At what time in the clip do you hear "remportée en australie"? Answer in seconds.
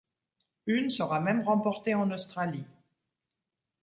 1.43-2.65